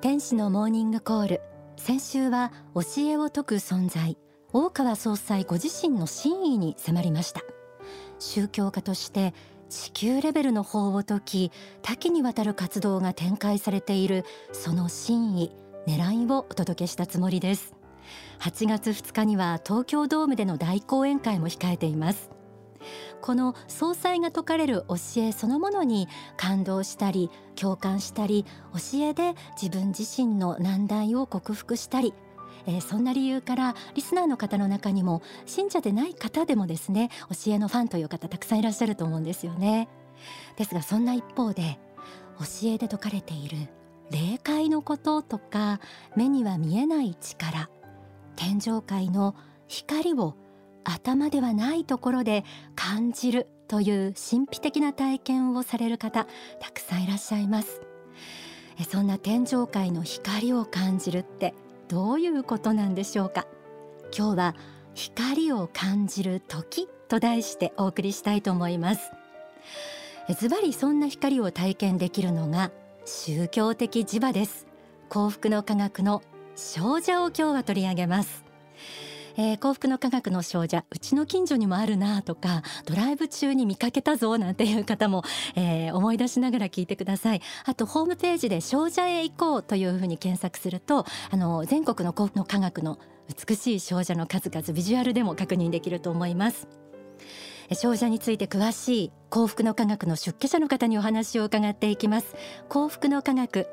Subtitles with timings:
[0.00, 1.40] 天使のモーニングコール。
[1.76, 4.16] 先週は教えを説く存在。
[4.52, 7.40] 大川総裁ご自身の真意に迫りました。
[8.20, 9.34] 宗教家として
[9.68, 11.52] 地球レベルの法を説き
[11.82, 15.50] 多岐にわたる活動が展開されているその真意
[15.88, 17.74] 狙いをお届けしたつもりです。
[18.38, 22.37] 8月2日には東京ドームでの大講演会も控えています。
[23.20, 32.14] この総裁が説かれる教えそのものに感動したり共感したり教えで自分自身の難題を克服したり。
[32.66, 37.08] えー、そんな理由からリスナーの方の中にも信者でない方でもですね
[37.44, 39.88] 教えのファンという方たくさんいらっしゃると思うんですよね。
[40.56, 41.78] ですがそんな一方で
[42.38, 43.56] 教えで説かれている
[44.10, 45.80] 霊界のこととか
[46.14, 47.70] 目には見えない力。
[48.36, 49.34] 天上界の
[49.66, 50.34] 光を
[50.88, 56.26] 頭ではないところで感じるという神秘的な体験をされる方
[56.60, 57.82] たくさんいらっしゃいます。
[58.88, 61.54] そんな天上界の光を感じるって
[61.88, 63.46] どういうことなんでしょうか？
[64.16, 64.56] 今日は
[64.94, 69.10] 光を感じる時と題してお送りしたいと思います。
[70.38, 72.70] ズバリそんな光を体験できるのが
[73.04, 74.66] 宗教的磁場です。
[75.08, 76.22] 幸福の科学の
[76.54, 78.44] 少女を今日は取り上げます。
[79.38, 85.22] えー、幸福の科学の少女うちの近所にもあるなとかドライブ中に見かけたぞなんていう方も、
[85.54, 87.40] えー、思い出しながら聞いてください。
[87.64, 92.98] あとホームページで少女へ行こうというふうに検索するとあの全国の幸福の科学の
[93.46, 96.66] 美しい少女の数々ビジュアルでも確認できると思います。
[97.74, 102.34] 少女について詳しい幸福の科学の出家者の方にお話を伺っていきます。
[102.68, 103.68] 幸福の科学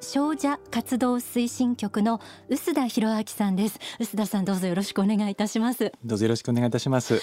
[0.00, 3.78] 少女活動推進局の臼田博明さんです。
[3.98, 5.92] 臼田さんどうぞよろしくお願いいたします。
[6.04, 7.20] どうぞよろしくお願いいたします。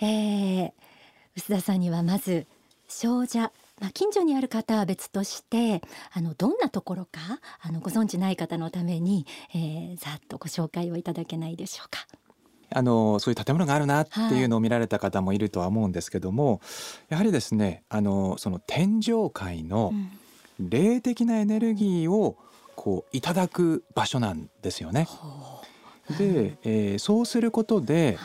[0.00, 0.72] えー、
[1.36, 2.46] 臼田さんにはまず
[2.88, 5.82] 少女まあ、近所にある方は別として
[6.12, 12.06] あのどんなところかあのご存知ない方のために、えー、ざっとご紹介をいただけないでしょうか。
[12.74, 16.60] あのそういう建物があるなっていうのを見られた方もいるとは思うんですけども、はい、
[17.08, 20.10] やはりですねあのその天上界の、うん
[20.70, 22.36] 霊的なエネルギーを
[22.74, 25.08] こういただく場所なんですよね。
[26.18, 28.18] で、えー、そうすることで、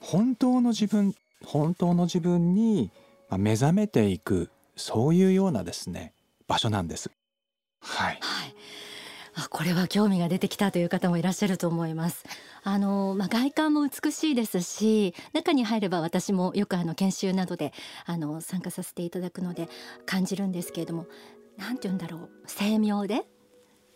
[0.00, 1.14] 本当の自分
[1.44, 2.90] 本当の自分に
[3.36, 6.12] 目覚めていくそういうようなですね
[6.46, 7.10] 場所なんです。
[7.80, 8.54] はい、はい
[9.38, 12.24] あこれは興味が出てきたという方もいらっしゃると思います。
[12.62, 17.72] あのまあ、外観も美しいですし中に入れば私もよくあの研修などで
[18.06, 19.68] あの参加させていただくので
[20.04, 21.06] 感じるんですけれども
[21.56, 22.30] なんて言うんだろう。
[22.46, 23.26] 精妙で。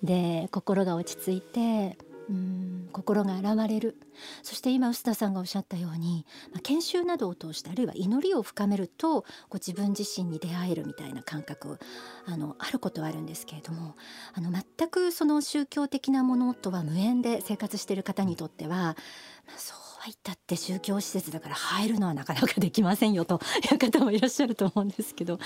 [0.03, 1.99] で心が落ち着いて
[2.31, 3.97] うん心が洗われる。
[4.43, 11.79] そして今臼田さんがおっしゃったように、まあ、研修などを通してあるいは祈りを深めるとこう自分自身に出会えるみたいな感覚
[12.27, 13.97] あのあることはあるんですけれども
[14.35, 23.41] あの全くその宗教的なものとは無縁で生活している方にとっては、まあ、そうは言ったって宗教施設だから入るのはなかなかできませんよと
[23.71, 25.39] いう方もいらっしゃると思うんですけど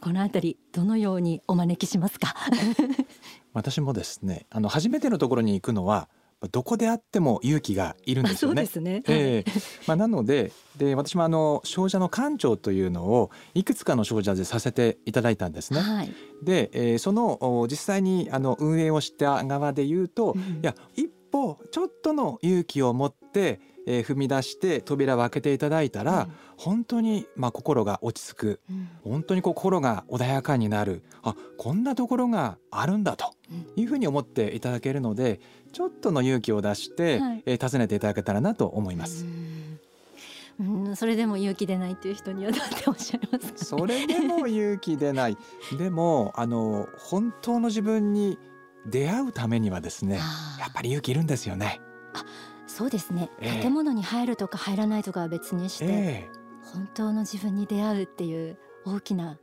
[0.00, 2.34] この辺りどのようにお招きしますか？
[3.54, 6.08] 私もですねあの初めてのところに行くのは
[6.52, 8.62] どこであっても勇気がいるんですよね。
[8.62, 9.02] ね。
[9.08, 15.80] えー、 まあ、なのでで私もあの少女の館長というのをいくつかの少女でさせていただいたんですね。
[15.80, 31.02] はい、で、えー、その実際にあの運営をした側で言うと、うん、いや一歩ちょっとの勇気を持ってえー、踏み出して扉を開けていただいたら、うん、本当にまあ心が落ち着く、うん、本当に心が穏やかになる。
[31.22, 33.34] あこんなところがあるんだと
[33.76, 35.40] いうふうに思っていただけるので
[35.72, 39.26] ちょっとの勇気を出して、はい、えー、訪ねていただけたらなと思います。
[40.60, 45.36] うん、それでも勇気出ないという人にはどうっておっしゃいます、ね、それでも勇気出ない。
[45.76, 48.38] でもあの本当の自分に
[48.86, 50.16] 出会うためにはですね
[50.60, 51.80] やっぱり勇気いるんですよね。
[52.14, 52.24] あ
[52.74, 59.38] そうですね、えー、建物に入るとか入らないとかは別にして、えー、本当の自分に出会うっていう大きな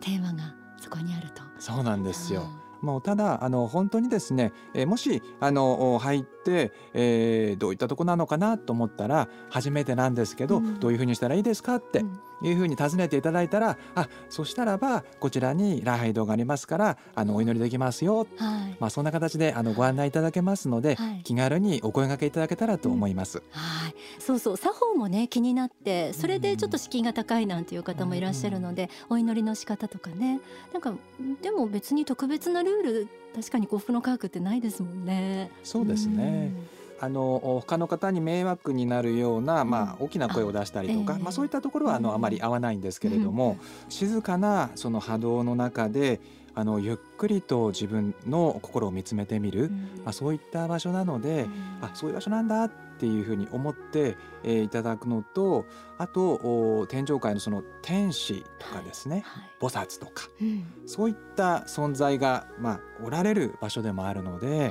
[0.00, 1.42] テーマがそこにあると。
[1.60, 2.48] そうなんですよ。
[2.84, 12.04] もうただあの本当にですね、えー、もしあの入って、えー、どういったとこなのかなと思ったら初めてなんですけど、うん、どういうふうにしたらいいですかって、
[12.42, 23.38] いうふうに尋ねていただいたらあそしたらばこちらに礼拝堂がありますからあのお祈りできますよ、はい、まあ、そんな形であのご案内いただけますので、はい、気軽にお声掛けいただけたらと思います。
[23.38, 24.56] うん、はい、そうそう。
[24.56, 30.40] 作法もね気になってそれでちょっと敷居が高いなんていう方もいらっしゃるので、うん、お祈りの仕方とかね。
[30.72, 30.94] なんか
[31.42, 35.50] でも別に特別なルール確かに幸福の科学ってないですもんね。
[35.62, 36.52] そうですね、
[37.00, 46.20] あの他の方に迷惑になるような、まあ、大きな声を出したりとか、まあ、そういったところはあのあまり合わないんですけれども、静かなその波動の中で
[46.54, 51.50] あのゆっくりと自分の心を見つめてみる、うん、まあ、そういった場所なので、うん、
[51.82, 55.66] あそういう場所なんだっていうふうに思って、えー、いただくのと
[55.98, 59.42] あと天上界のその天使とかですね、はい。
[59.42, 64.60] はい、菩薩とか、うん、そういった存在が、まあ、おられる場所でもあるので。
[64.60, 64.70] はい。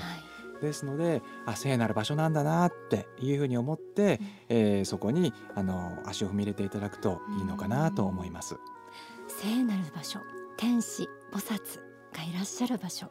[0.62, 8.56] ですのであ聖なる場所なんだなっていうふうに思って、うん、えー、そこにあの足を踏み入れていただくといいのかなと思います。
[9.27, 10.19] 聖なる場所
[10.57, 11.79] 天使菩薩
[12.13, 13.07] がいらっしゃる場所、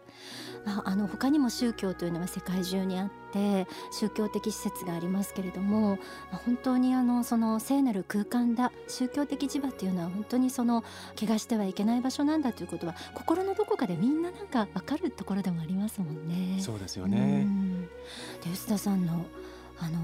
[0.65, 5.97] まあ、あの他にも宗教というのは世界中にあって宗教的施設がありますけれども、
[6.31, 10.85] まあ、本当にあのその聖なる空間だ宗教的磁場っていうのは本当にその
[11.19, 16.61] 怪我してはいけない場所なんだということは心のどこかでみんななんか分かるところでもありますもんね。
[16.61, 17.47] そうですよね。
[18.45, 19.27] で臼田さんの
[19.79, 19.99] あの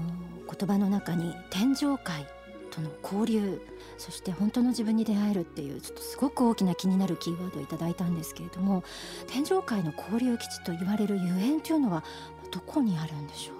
[0.51, 2.27] 言葉の中に天上界
[2.69, 3.61] との交流
[3.99, 8.83] そして本当の自分に出会えるっていうちょっとすごく大きな気になるキーワードをいただいたんですけれども
[9.27, 12.03] 天上界の交流基地と言われるゆえんというのは
[12.51, 13.55] どこにあるんでしょう？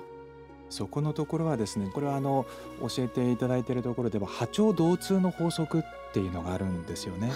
[0.70, 2.46] そこのところはですねこれはあの
[2.80, 5.82] 教えていただいているところでは波長同通の法則っ
[6.14, 7.28] ていうのがあるんですよね。
[7.28, 7.36] はい、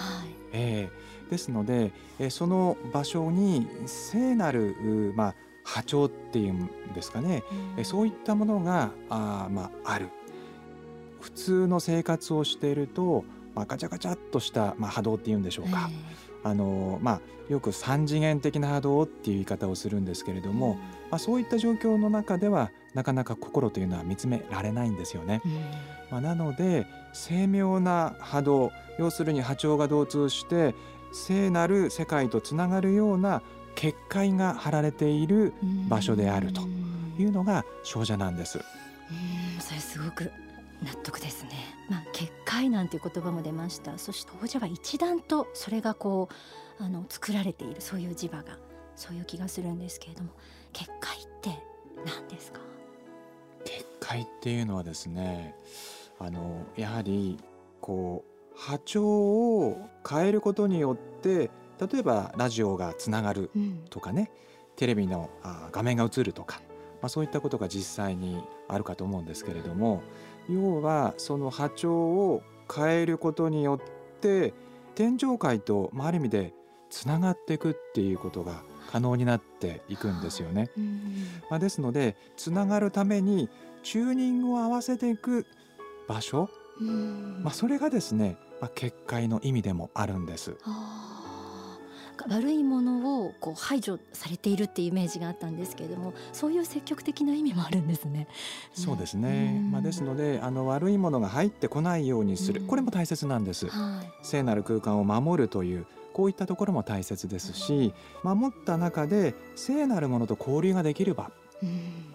[0.54, 7.44] えー、ですので、えー、その場所に聖なる、まあ、波長っていうんですかね、
[7.78, 10.10] うん、そういったものがあ,、まあ、ある
[11.24, 13.24] 普通の生活をしていると、
[13.56, 20.82] まあ、ガチャガチャっとした、まあ、波動っていうんでしょうか、えー、あのまあ、よく3次元的な波動っていう言い方をするんですけれども、うん、ま
[21.12, 25.42] あ、そういった状況の中ではなかなか心というのは見つめられないんですよね。
[25.46, 25.52] うん、
[26.12, 30.76] まあ、なので精妙な波動要するに波長が同通して
[31.14, 33.42] 聖なる世界とつながるような
[33.76, 35.54] 結界が張られている
[35.88, 36.62] 場所であると
[37.18, 38.60] いうのが少女なんです。
[38.60, 39.62] うん。
[39.62, 40.30] それすごく
[40.84, 41.52] 納得ですね。
[41.90, 43.98] まあ、結界なんていう言葉も出ました。
[43.98, 46.30] そして王者は一段とそれがこ
[46.80, 48.58] うあの作られているそういう磁場が
[48.96, 50.30] そういう気がするんですけれども、
[50.72, 51.50] 結界って
[52.06, 52.60] 何ですか？
[53.66, 55.56] 結界っていうのはですね、
[56.20, 57.40] あのやはり
[57.82, 61.50] こう波長を変えることによって
[61.80, 63.50] 例えばラジオがつながる
[63.90, 66.62] とかね、うん、テレビのあ画面が映るとか、
[67.04, 70.02] まあ、そういったことが実際にあるかと思うんですけれども
[70.50, 72.42] 要はその波長を
[72.74, 74.54] 変えることによって
[74.96, 76.54] 天上界と、まあ、ある意味で
[76.90, 80.70] つながっていくっていうことが可能になっていくんですよね。
[81.50, 83.50] まあ、ですのでつながるために
[83.84, 85.46] チューニングを合わせていく
[86.08, 86.50] 場所、
[87.42, 90.56] まあ、それがですね、まあ、結界の意味でもあるんです。
[92.28, 98.28] 悪いものをこう排除されているっていうイメージがあったんですけれどもそういう積極的な意味もあるんですね。
[98.74, 102.62] そうですね、まあ、ですのであの悪いものが入ってこないようにする。
[102.62, 103.68] これも大切なんです。
[103.68, 107.94] はい、聖なる空間を守るというこういったところも大切ですし
[108.24, 111.32] 守った中で聖なるものと交流ができる場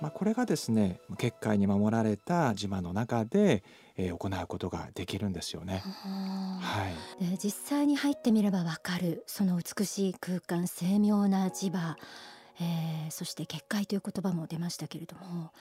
[0.00, 3.64] まあ、これがですね結界に守られた磁場の中で、
[3.96, 5.82] えー、行うことができるんですよね。
[6.60, 6.88] は
[7.20, 11.96] い、で実際に入ってみればわかるその美しい空間精妙な磁場、
[12.60, 15.52] えー、そして結界という言葉も出ましたけれども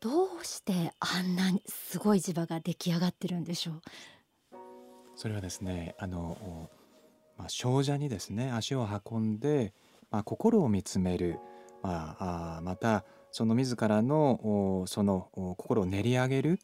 [0.00, 3.80] どうしてあんなにすごい磁場が出来上がってるんでしょう？
[5.14, 6.68] それはですねあの、
[7.38, 9.72] まあ、少女にですね足を運んで、
[10.10, 11.38] まあ、心を見つめる、
[11.82, 16.58] まあ、あまたその自らのその心を練り上げる、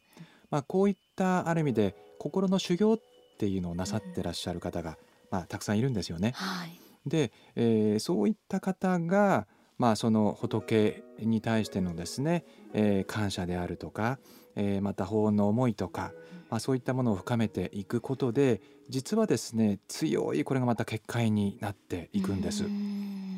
[0.49, 2.99] まあ、こういったある意味で心の修行っ
[3.37, 4.97] ていうのをなさってらっしゃる方が、
[5.31, 6.31] まあ、たくさんいるんですよね。
[6.35, 14.19] はい、で、えー、そういった方が、まあ、その仏に対してのですね、えー、感謝であるとか、
[14.55, 16.13] えー、また法の思いとか、
[16.49, 22.65] まあ、そういったものを深めていくことで実はですね強いこれがまた結界になっていくんです。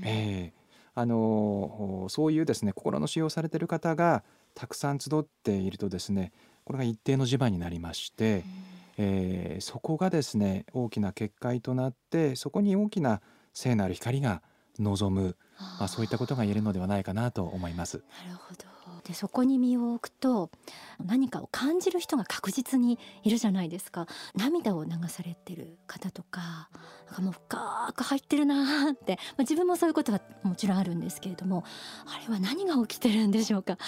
[0.03, 0.64] えー
[0.95, 4.23] あのそういうですね心の使用されている方が
[4.53, 6.31] たくさん集っているとですね
[6.63, 8.43] これが一定の地盤になりまして、
[8.97, 13.21] えー、そこがですね大きな結界となってそこに大きな
[13.53, 14.41] 聖なる光が
[14.79, 15.35] 望む
[15.79, 18.03] まあ、そういったことが言えるのではないかなと思います。
[18.25, 18.74] なるほど
[19.05, 20.49] でそこに身を置くと
[21.03, 24.07] 何かを感じる人が確実にいるじゃないですか。
[24.35, 26.69] 涙を流されてる方とか
[27.07, 31.63] なんかもう深く入ってるなって、まあ、自分もそういうことはもちろんあるんですけれども
[32.05, 33.77] あれは何が起きてるんでしょうか？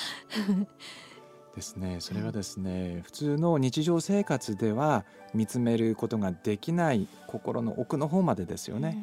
[1.55, 1.97] ですね。
[1.99, 8.97] それはですね、普通の日常生活では見つめることができない心の奥の方までですよね。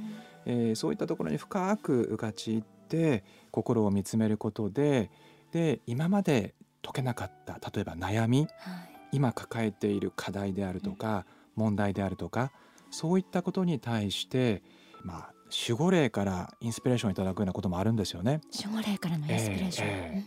[0.47, 5.11] えー、そういったところに深く浮かちいって心を見つめることで
[5.55, 8.49] で今まで解けなかった例えば悩み、はい、
[9.13, 12.51] 今抱えている課題であるとか、問題であるとか
[12.91, 14.63] そういったことに対して、
[15.05, 15.33] まあ、
[15.69, 18.41] 守護霊からインスピレーションいただくようなこともあるんですよね。
[18.65, 20.25] 守護霊からのインスピレーション、え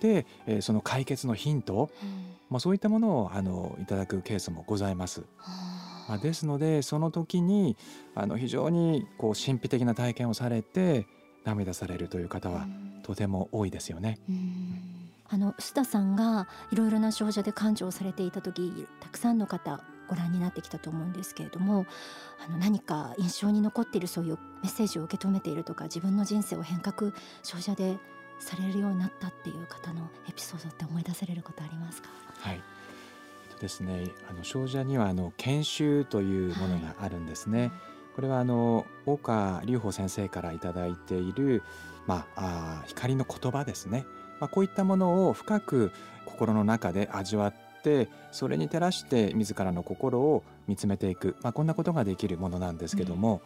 [0.00, 2.08] ーえー、で、えー、その解決のヒント、うん、
[2.50, 5.22] まあ、そういったものをあのいただくケースもございます。
[6.08, 7.76] まあ、ですのでその時に
[8.16, 11.06] あの非常にこう神秘的な体験をされて
[11.44, 12.66] 涙されるという方は
[13.02, 14.18] とても多いですよね。
[15.28, 21.86] あの須田さんがいろいろな症状で感情されていた時たくさんの方ご覧になってきたと思うんですけれども
[22.44, 27.12] あの何か印象に残っているそういうメッセージを受け止めているとか自分の人生を変革
[27.44, 27.96] 症者で
[28.40, 32.08] されるようになったっていう方のエピソードって思い出されることありますか？
[32.40, 32.60] はい。
[33.60, 37.60] ですねあの少女にはあの研修というものがあるんですね。
[37.60, 37.72] はい、
[38.20, 41.62] これはあの大川隆法先生から頂いている、
[42.06, 44.04] まあ、あ光の言葉ですね、
[44.40, 45.90] まあ、こういったものを深く
[46.26, 53.40] 心の中で味わってそれに照らして自らの心を見つめていく、まあ、こんなことができるものなんですけども、うん、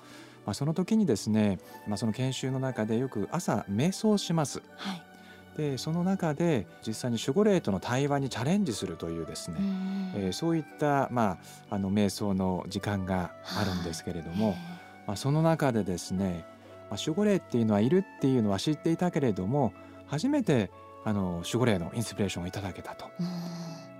[0.46, 4.60] まあ、その時にですね、まあ、その研修の中でよく朝瞑想します。
[4.74, 5.13] はい
[5.56, 9.56] でその中で実際に守護霊との対話にチャレンジするというですね、
[10.16, 11.38] えー、そういった、ま
[11.70, 14.56] あ、あの瞑想の時間があるんですけれども、
[15.06, 16.44] まあ、その中でですね、
[16.90, 19.72] まあ、守護霊っていうのはいるっていうのは知っていたけれども
[20.06, 20.70] 初めて
[21.04, 23.06] あの守護霊のインスピレーションをいただけたと。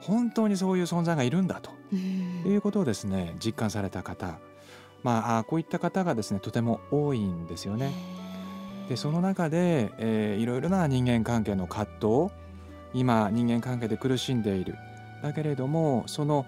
[0.01, 1.71] 本当にそういう存在がいるんだと。
[1.95, 4.39] いうことをですね実感された方。
[5.03, 7.93] まあこういった方がですねとても多いんですよね。
[8.89, 12.35] でその中で、えー、いろいろな人間関係の葛藤
[12.93, 14.77] 今人間関係で苦しんでいる。
[15.23, 16.45] だけれどもその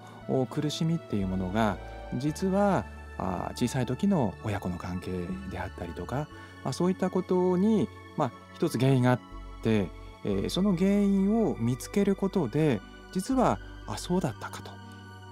[0.51, 1.77] 苦しみっていうものが
[2.15, 2.85] 実は
[3.17, 5.11] あ小さい時の親子の関係
[5.49, 6.27] であったりとか、
[6.63, 9.19] まあ、そういったことに、まあ、一つ原因があっ
[9.63, 9.87] て、
[10.23, 12.79] えー、その原因を見つけることで
[13.13, 14.69] 実はあそうだったかと。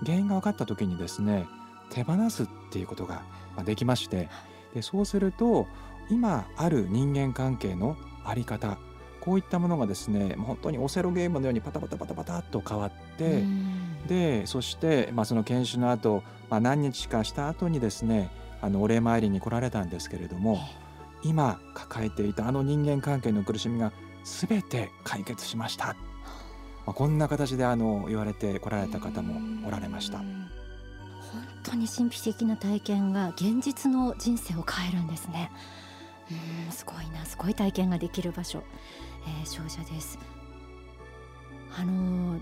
[0.04, 1.48] 原因が分かった時にですね
[1.92, 3.22] 手放すっていうことが
[3.64, 4.30] できまして
[4.74, 5.68] でそうすると
[6.10, 8.78] 今ある人間関係の在り方
[9.22, 13.44] こういったものがですね本当にオセロゲームのようにパタパタパタパタっと変わって
[14.08, 18.30] でそして、まあ、その研修の後、まあ何日かした後にですね
[18.62, 20.60] あのお礼参りに来られたんですけれども
[21.24, 23.92] 今抱えていたあの人間関係の苦しみが
[24.24, 25.88] 全て解決しました、
[26.86, 30.20] まあ、こんな形であの言われて来られた方もおられました。
[30.20, 35.52] 本当に神秘的な体験が現実の人生を変えるんですね。
[36.32, 38.64] うんすごいなすごい体験ができる場所、
[39.28, 40.18] えー、少女です
[41.78, 42.40] あの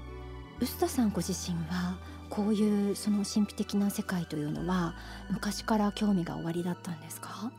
[0.59, 1.97] 臼田さんご自身は
[2.29, 4.95] こういうその神秘的な世界というのは
[5.29, 7.51] 昔から興味がおありだったんですか？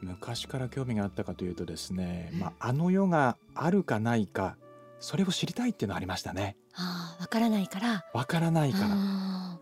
[0.00, 4.56] 昔から興味があったかというとですね、うん、まあ、あの世があるかないか
[5.00, 6.56] それを知りたいっていうのはありましたね。
[6.74, 8.04] ああ、わからないから？
[8.12, 9.58] わからないから。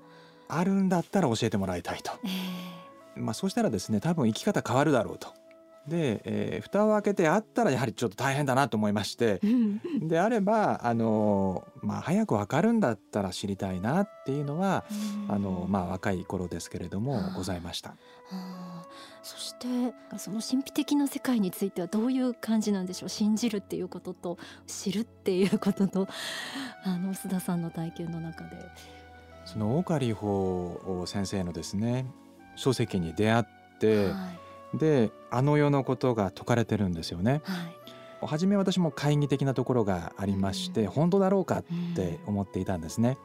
[0.48, 2.12] あるんだったら教えてもらいたいと。
[2.24, 5.28] えー、まあそうしたらですね、多分生き方変わるだろうと。
[5.90, 9.40] で、えー、蓋を開けてあったらやはりちょっと大変だなと思いまして。
[10.00, 14.84] であればあの、まあ、早く分かるんだったら知りたいなっていうのは
[15.28, 17.96] あの、まあ、若い頃ですけれどもございました。
[19.22, 19.66] そして
[20.16, 23.08] その神秘的な世界についてはどういう感じなんでしょう。
[23.08, 26.08] 信じるっていうことと知るっていうことと
[26.84, 28.56] あの須田さんの体験の中で。
[29.44, 32.06] その大狩法先生のですね
[32.54, 33.44] 書籍に出会っ
[33.80, 37.42] て、はいであの世のことが説かれてるんですよね。
[37.44, 43.18] はい、初め私も懐疑的なところがありまして、うん、本当だろうかって思っていたんですね。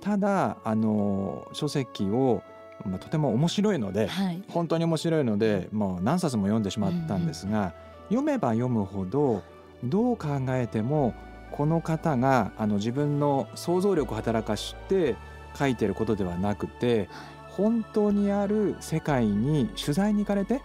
[0.00, 2.42] ただあの書籍を
[2.84, 7.74] まあ、とても面白いので、はい、本当に面白いのでもう何冊も読んでしまったんですが、
[8.10, 9.42] うん、読めば読むほど
[9.84, 11.14] どう考えても
[11.52, 15.16] この方があの自分の想像力を働かして
[15.56, 17.08] 書いてることではなくて
[17.50, 20.62] 本当にある世界に取材に行かれて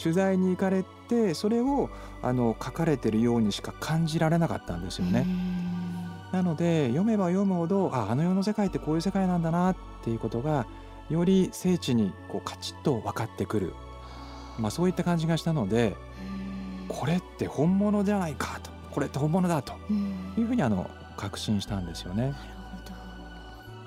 [0.00, 1.90] 取材に行かれてそれを
[2.22, 5.26] あの書かれてるようにしか感じられなかったんですよね。
[6.32, 10.66] なので読めば読むほどああの世の世界ってこういう世界なんだなっていうことが
[11.08, 13.74] より精緻にこうカチッと分かってくる、
[14.58, 15.96] まあ、そういった感じがしたので
[16.88, 18.70] これって本物じゃないかと。
[18.90, 19.74] これって本物だと。
[20.36, 22.34] いうふうにあの確信したんですよね。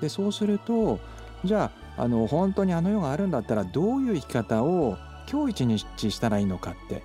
[0.00, 0.98] でそうすると
[1.44, 4.96] じゃああの本当にあの世があるんだったらどういう生き方を
[5.30, 7.02] 今日一日したらいいのかって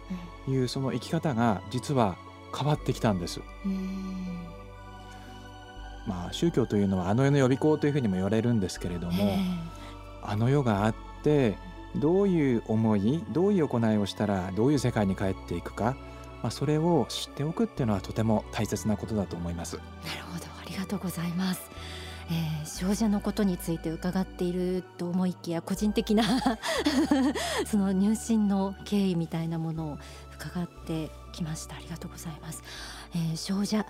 [0.49, 2.17] いうその生き方が実は
[2.57, 3.41] 変わってきたんです。
[6.07, 9.37] まあ宗教というのはあの世の予備校というふうにも言われるんですけれども、
[10.23, 11.55] あの世があって
[11.95, 15.95] どういう思いどういう行いをしたらどういう世界に帰っていくか、
[16.41, 19.77] まあ、それを知っておくっていうのはとても大切なことだと思います。
[19.77, 19.87] なる
[20.31, 21.69] ほどありがとうございます。
[22.31, 26.23] えー、少女のことについて伺っていると思いきや個人的な
[27.65, 29.97] その入信の経緯みたいなものを
[30.35, 31.75] 伺ってきました。
[31.75, 32.63] ありがとうございます、
[33.13, 33.85] えー、少女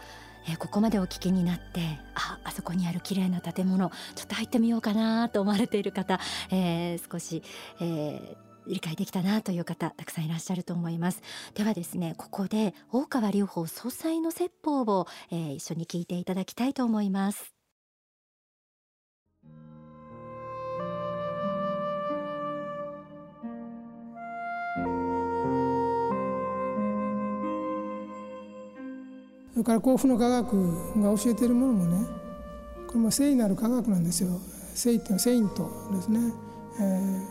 [0.48, 1.82] えー、ここまでお聞きになって
[2.16, 6.20] ああそこにある綺麗な建物ちょっと入ってみようかなと思われている方、
[6.50, 7.44] えー、少し、
[7.82, 11.24] えー理解できたなという方たくさんいらっしゃると思います。
[11.56, 17.59] ではですねここで大川隆法総裁の説法を、えー、一緒に聞いていただきたいと思います。
[29.60, 32.08] れから幸福の科学が教えているものもね
[32.88, 34.40] これも聖なる科学なんですよ。
[34.74, 36.34] 聖っていうのはセイントですね、
[36.80, 36.84] え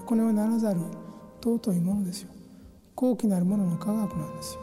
[0.03, 0.81] ー、この世ならざる
[1.43, 2.31] 尊いものですよ。
[2.95, 4.61] 高貴なるものの科学なんですよ。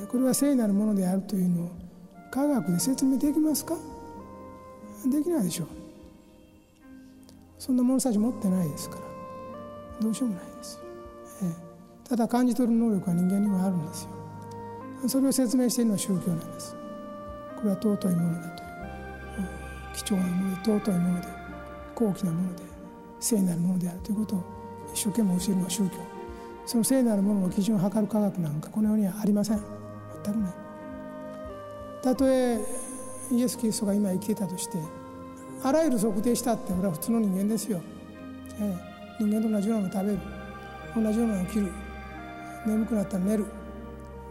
[0.00, 1.70] でこれは聖なるものであるというのを
[2.30, 3.76] 科学で説明できますか？
[5.10, 5.66] できないでしょう。
[7.58, 9.02] そんな物差し持ってないですから。
[10.00, 10.80] どうしようもないです、
[11.42, 14.10] えー、ただ感じ取る能力は人間にはあるんですよ。
[15.06, 16.76] それを説明しているのは宗教なんです。
[17.56, 18.62] これは尊いものだと、
[19.94, 21.28] 貴重なもので尊いもので
[21.94, 22.62] 高貴なもので
[23.20, 24.44] 聖なるものであるということを
[24.92, 25.90] 一生懸命教えるのは宗教。
[26.64, 29.60] その聖なるものの基準を測る科学なんかこの世にはありません。
[30.24, 30.52] 全くない。
[32.02, 32.60] たとえ
[33.30, 34.78] イエス・キリストが今生きてたとして
[35.62, 37.80] あらゆる測定したって俺は普通の人間ですよ、
[38.60, 38.76] え
[39.20, 40.18] え、人間と同じようなの食べる。
[40.94, 41.72] 同じようなのを着る。
[42.66, 43.44] 眠くなったら寝る、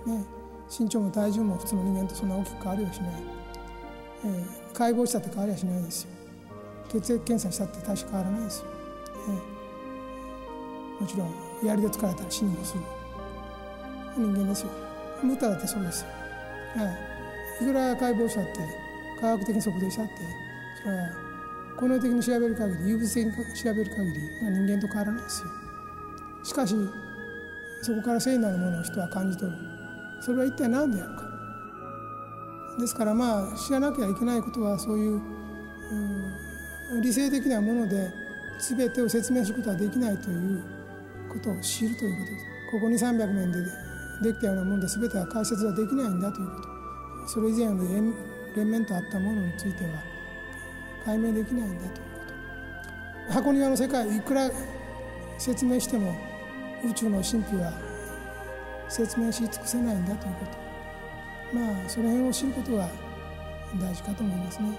[0.05, 0.23] ね、
[0.71, 3.11] 身長も体重も普通の人間とそんな大きく変わりはしない、
[4.23, 6.09] えー、解剖したって変わりはしないですよ。
[6.89, 8.65] 血液検査したって大して変わらないですよ、
[9.27, 11.33] えー、もちろん
[11.67, 12.81] 槍で疲れたら死にもする。
[14.17, 14.69] 人間ですよ。
[15.23, 16.07] ムタだってそうですよ、
[16.75, 16.89] は
[17.61, 18.51] い、いくら解剖したって
[19.19, 20.13] 科学的に測定したって
[20.81, 21.09] それは
[21.81, 25.47] 根能的に調べる限り有物的に調べる限り人間と変わらないですよ。
[26.43, 26.75] しかし
[27.83, 29.57] そこから聖なるものを人は感じ取る。
[30.21, 31.23] それは一体何であるか。
[32.79, 35.21] ですからまあ知らなきゃいけないことはそういう、
[37.01, 38.09] 理性的なもので
[38.59, 40.63] 全てを説明することはできないという
[41.29, 42.31] ことを知るということ。
[42.31, 43.59] ですここに300年で
[44.23, 47.27] できたようなもので全ては解説はできないんだということ。
[47.27, 47.83] それ以前の
[48.55, 49.89] 連綿とあったものについては
[51.05, 51.97] 解明できないんだというこ
[53.27, 53.33] と。
[53.33, 54.49] 箱庭の世界いくら
[55.37, 56.15] 説明しても
[56.83, 57.73] 宇宙の神秘は
[58.91, 61.57] 説明し尽くせないんだということ。
[61.57, 62.89] まあその辺を知ることが
[63.79, 64.69] 大事かと思いますね。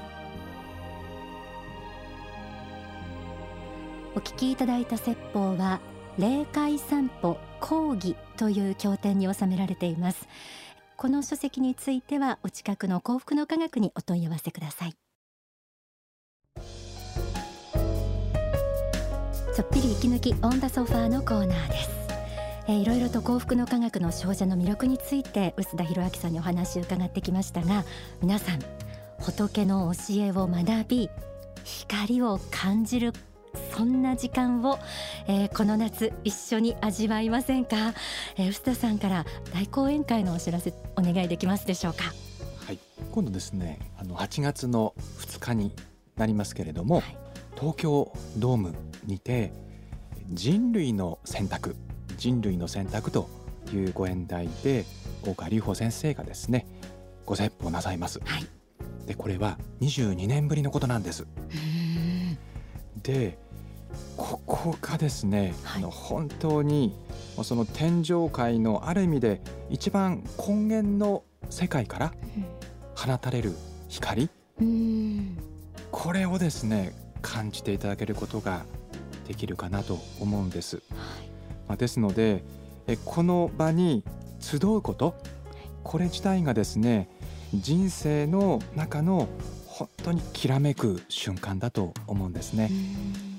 [4.14, 5.80] お聞きいただいた説法は
[6.18, 10.28] 霊界散歩講義という経典に収められています。
[10.98, 14.94] この書籍についてはお近くの幸福の科学にお問い合わせください。
[19.54, 22.01] ちょっぴり息抜きオンダソファーのコーナーです。
[22.72, 27.84] えー、いろいろと幸福の科学の少女の魅力について臼田博明さんにお話を伺ってきましたが
[28.22, 28.60] 皆さん
[29.18, 31.10] 仏の教えを学び
[31.64, 33.12] 光を感じる
[33.76, 34.78] そんな時間を、
[35.26, 37.92] えー、この夏一緒に味わいませんか、
[38.38, 42.04] えー、臼田さんから大講演会のお知らせお願いできますでしょうか？
[42.66, 42.78] はい。
[43.10, 45.74] 今度ですねあの8月の2日に
[46.16, 47.18] なりますけれども、はい、
[47.54, 49.52] 東京ドームにて
[50.30, 51.76] 人類の選択
[52.22, 53.28] 人類の選択と
[53.72, 54.84] いうご演題で
[55.22, 56.66] 大川隆法先生がですね
[57.26, 58.20] ご説法なさいます。
[58.24, 58.46] はい、
[59.08, 61.26] でこれは22年ぶりのことなんです。
[63.02, 63.38] で
[64.16, 66.94] ここがですね、はい、あの本当に
[67.42, 72.12] その天上界のある意味で一番根源の世界から
[72.94, 73.52] 放たれる
[73.88, 74.30] 光、
[75.90, 78.64] これをですね感じていただけることが
[79.26, 80.76] できるかなと思うんです。
[80.76, 80.82] は
[81.20, 81.21] い
[81.72, 82.44] まあ、ですので
[82.86, 84.04] えこの場に
[84.40, 85.14] 集うこと
[85.82, 87.08] これ自体がですね
[87.54, 89.26] 人生の中の
[89.64, 92.70] 本当にきらめく瞬間だと思うんですね。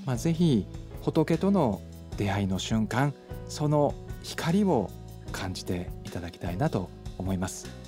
[0.08, 0.66] まあ、ぜひ
[1.04, 1.80] 仏との
[2.18, 3.14] 出会いの瞬間
[3.48, 3.94] その
[4.24, 4.90] 光を
[5.32, 7.83] 感じていただきたいなと思います。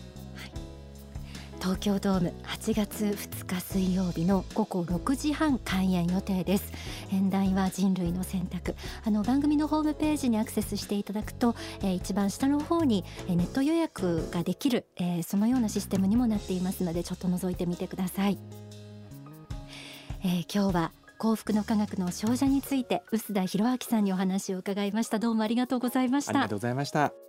[1.65, 6.71] 東京ドーム8月2日水曜日の午後6時半開演予定です。
[7.11, 8.75] 演題は人類の選択。
[9.03, 18.37] あの番組のホームページにアクセスしていただくと、えー、一番下の方に、えー、ネット予約ができる、えー、そのようなシステムにもなっていますのでちょっと覗いてみてください、
[20.23, 25.17] えー、今日は幸福の科学の少女について臼田博明さんにお話を伺いました。
[25.17, 26.31] どうもありがとうございました。
[26.31, 27.24] ありがとうございました。